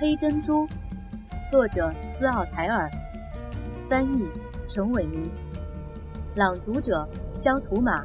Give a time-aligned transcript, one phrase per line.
[0.00, 0.66] 黑珍珠，
[1.46, 2.90] 作者斯奥台尔，
[3.86, 4.26] 翻译
[4.66, 5.30] 陈伟民，
[6.34, 7.06] 朗读者
[7.38, 8.02] 肖图马。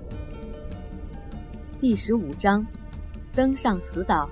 [1.80, 2.68] 第十五章，
[3.32, 4.30] 登上死岛。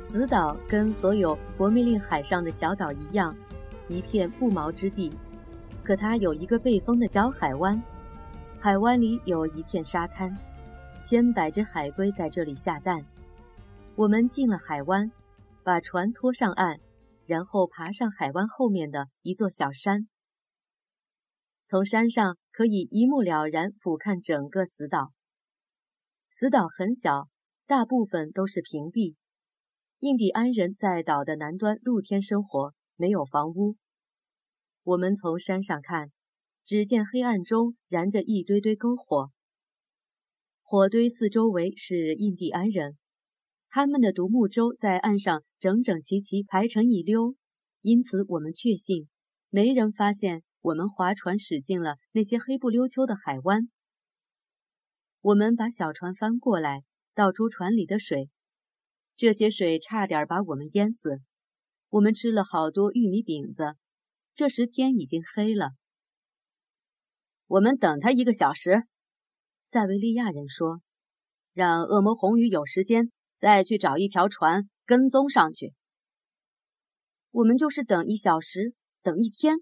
[0.00, 3.36] 死岛跟所有佛密令海上的小岛一样，
[3.88, 5.12] 一片不毛之地。
[5.84, 7.82] 可它有一个被封的小海湾，
[8.58, 10.34] 海湾里有一片沙滩，
[11.04, 13.04] 千百只海龟在这里下蛋。
[13.94, 15.10] 我们进了海湾，
[15.68, 16.80] 把船拖上岸，
[17.26, 20.08] 然后爬上海湾后面的一座小山。
[21.66, 25.12] 从山上可以一目了然俯瞰整个死岛。
[26.30, 27.28] 死岛很小，
[27.66, 29.16] 大部分都是平地。
[29.98, 33.76] 印第安人在岛的南端露天生活，没有房屋。
[34.84, 36.10] 我们从山上看，
[36.64, 39.30] 只见黑暗中燃着一堆堆篝火。
[40.62, 42.96] 火堆四周围是印第安人，
[43.70, 47.36] 他们的独木舟在岸上整整齐齐排成一溜，
[47.82, 49.08] 因此我们确信，
[49.50, 53.68] 没人发现我们划船驶进了那些黑不溜秋的海湾。
[55.20, 58.30] 我们把小船翻过来，倒出船里的水，
[59.16, 61.20] 这些水差点把我们淹死。
[61.90, 63.76] 我们吃了好多玉米饼子。
[64.34, 65.72] 这时天已经黑了，
[67.46, 68.84] 我们等他一个小时。
[69.64, 70.80] 塞维利亚人说
[71.52, 75.74] ：“让恶魔红鱼有时间再去找一条船跟踪上去。”
[77.30, 79.58] 我们就是等一小时，等一天。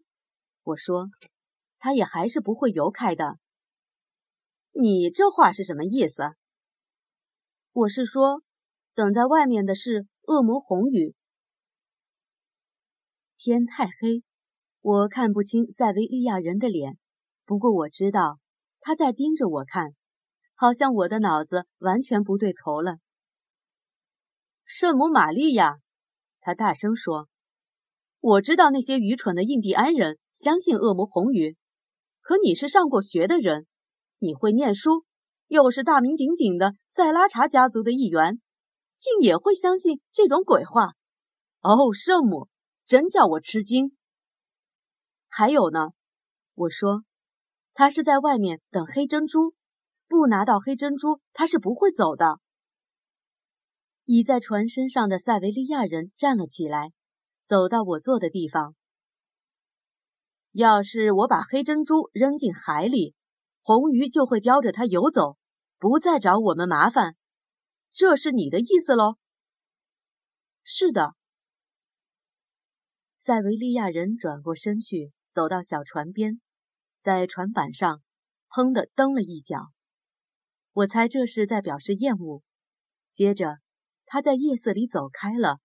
[0.62, 1.10] 我说
[1.78, 3.38] ：“他也还是不会游开的。”
[4.72, 6.37] 你这话是什么意思？
[7.72, 8.42] 我是说，
[8.94, 11.14] 等在外面的是恶魔红雨。
[13.37, 14.22] 天太黑。
[14.81, 16.97] 我看不清塞维利亚人的脸，
[17.44, 18.38] 不过我知道
[18.78, 19.97] 他在盯着我看，
[20.54, 22.98] 好像我的脑子完全不对头了。
[24.69, 25.77] 圣母玛利亚，
[26.41, 27.28] 他大声说
[28.19, 31.56] ：“我知道那些愚蠢的印第安人相信恶魔红鱼，
[32.21, 33.69] 可你是上过学的人，
[34.19, 35.05] 你会念书，
[35.47, 38.41] 又是大名鼎鼎的塞拉查家族的一员，
[38.99, 40.94] 竟也会相信这种鬼话？
[41.60, 42.49] 哦，圣母，
[42.84, 43.97] 真叫我吃惊！”
[45.31, 45.91] 还有呢，
[46.55, 47.05] 我说，
[47.72, 49.55] 他是在外面等黑珍珠，
[50.09, 52.41] 不拿到黑珍珠，他是不会走的。
[54.06, 56.93] 倚在船身上的塞维利亚人站了起来，
[57.44, 58.75] 走到我坐的地方。
[60.53, 63.15] 要是我把黑珍珠扔进海里，
[63.61, 65.37] 红鱼就会叼着它游走，
[65.78, 67.17] 不再找我们麻烦。
[67.91, 69.17] 这是你的意思喽？
[70.65, 71.15] 是的。
[73.19, 75.12] 塞维利亚人转过身去。
[75.37, 76.41] 走到小船边，
[77.03, 78.00] 在船板上，
[78.49, 79.67] 砰的蹬了一脚。
[80.73, 82.43] 我猜这是在表示厌恶。
[83.12, 83.59] 接着，
[84.06, 85.59] 他在夜色里走开了，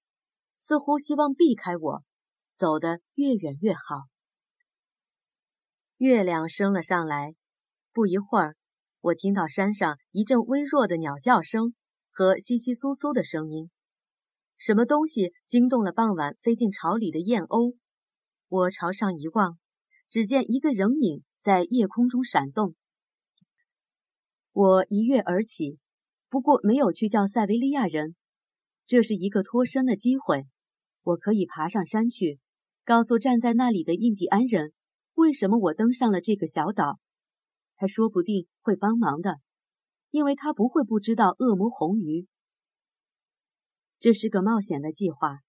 [0.60, 2.04] 似乎希望避开我，
[2.58, 4.10] 走得越远越好。
[5.98, 7.36] 月亮升了上来，
[7.94, 8.58] 不一会儿，
[9.00, 11.74] 我听到山上一阵微弱的鸟叫声
[12.10, 13.70] 和窸窸窣窣的声音，
[14.58, 17.78] 什么东西惊动了傍晚飞进巢里的燕鸥。
[18.48, 19.58] 我朝上一望。
[20.10, 22.76] 只见一个人影在夜空中闪动，
[24.52, 25.80] 我一跃而起，
[26.28, 28.18] 不过没有去叫塞维利亚人。
[28.92, 30.48] 这是一个脱身的机会，
[31.04, 32.42] 我可以爬上山去，
[32.84, 34.74] 告诉站在那里的印第安人，
[35.14, 37.00] 为什么我登上了这个小岛。
[37.78, 39.40] 他说不定会帮忙的，
[40.10, 42.28] 因为他不会不知道恶魔红鱼。
[43.98, 45.40] 这是个冒险的计划，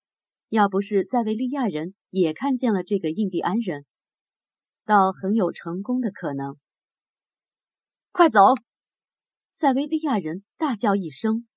[0.50, 3.87] 要不是塞维利亚人也看见了这个印第安人。
[4.85, 6.59] 倒很有成功的可能。
[8.12, 8.55] 快走！
[9.53, 11.49] 塞维利亚人大叫一声。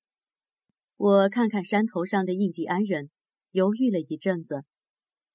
[0.97, 3.09] 我看看山头上的印第安人，
[3.51, 4.63] 犹豫了一阵子。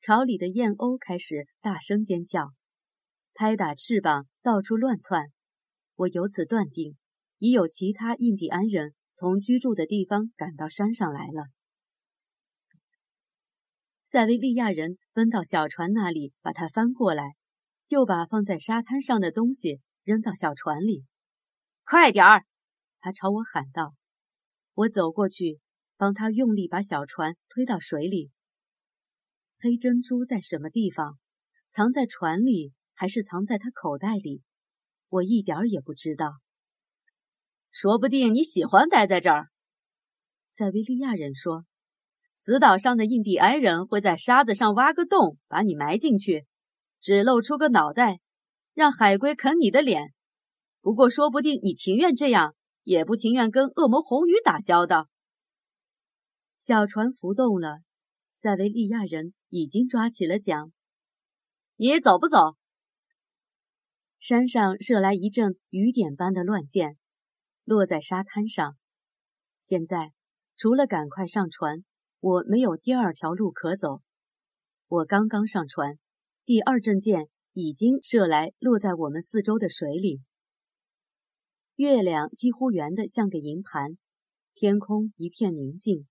[0.01, 2.53] 巢里的燕鸥开始大声尖叫，
[3.35, 5.27] 拍打翅膀，到处乱窜。
[5.97, 6.97] 我由此断定，
[7.39, 11.49] 已有其他印第安人从居住的地方赶到山上来了。
[14.07, 17.35] 塞维利亚人奔到小船那里，把它翻过来。
[17.89, 21.05] 又把放在沙滩上的东西扔到小船里，
[21.85, 22.45] 快点儿！
[23.01, 23.95] 他朝我喊道。
[24.81, 25.61] 我走过去，
[25.99, 28.31] 帮他用力把小船推到水里。
[29.59, 31.19] 黑珍珠在什么地方？
[31.71, 34.43] 藏在船里，还是藏在他口袋里？
[35.11, 36.41] 我一点儿也不知道。
[37.71, 39.49] 说不定你喜欢待在这儿，
[40.51, 41.67] 塞维利亚人说。
[42.35, 46.47] 死岛上的印第安人会在沙子上挖个洞，把你埋进去。
[47.03, 48.21] 只露出个脑袋，
[48.73, 50.15] 让海龟啃你的脸。
[50.81, 55.09] 不过，说不定你情愿这样，也不情愿跟恶魔红鱼打交道。
[56.61, 57.81] 小船浮动了，
[58.37, 60.73] 塞维利亚人已经抓起了桨。
[61.77, 62.57] 你走不走？
[64.19, 66.99] 山上射来一阵雨点般的乱箭，
[67.65, 68.77] 落在沙滩上。
[69.63, 70.13] 现在
[70.57, 71.85] 除了赶快上船，
[72.21, 74.03] 我没有第二条路可走。
[74.89, 75.99] 我刚刚上船，
[76.45, 80.21] 第二阵箭已经射来，落在我们四周的水里。
[81.81, 83.97] 月亮几乎圆得像个银盘，
[84.53, 86.07] 天空一片明净。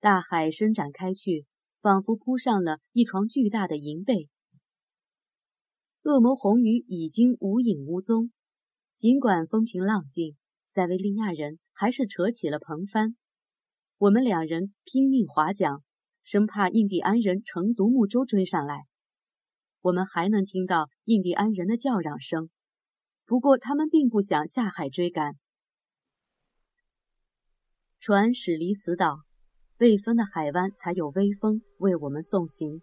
[0.00, 1.44] 大海伸展开去，
[1.82, 4.30] 仿佛铺上了一床巨大的银被。
[6.04, 8.32] 恶魔红鱼已经无影无踪，
[8.96, 10.34] 尽管风平浪静，
[10.70, 13.14] 塞维利亚人还是扯起了篷帆。
[13.98, 15.82] 我们两人拼命划桨，
[16.22, 18.86] 生怕印第安人乘独木舟追上来。
[19.82, 22.48] 我们还能听到印第安人的叫嚷声，
[23.28, 25.34] 不过他们并不想下海追赶。
[28.00, 29.20] 船驶离死岛。
[29.80, 32.82] 未风的海湾才有微风为我们送行。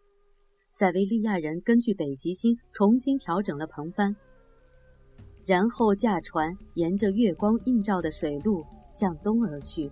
[0.72, 4.16] 塞维利亚人根据北极星重新调整了篷帆，
[5.46, 9.92] 然后驾船沿着月光映照的水路向东而去。